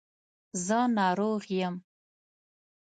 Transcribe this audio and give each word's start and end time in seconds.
زه 0.65 0.79
ناروغ 0.97 1.43
یم 1.57 1.75